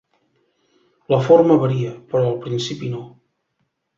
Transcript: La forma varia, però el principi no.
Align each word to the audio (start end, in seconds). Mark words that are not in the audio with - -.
La 1.15 1.19
forma 1.27 1.57
varia, 1.65 1.91
però 2.13 2.25
el 2.31 2.39
principi 2.47 2.89
no. 2.97 3.03